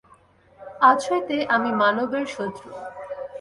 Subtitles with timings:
[0.81, 2.69] আজ হইতে আমি মানবের শত্রু।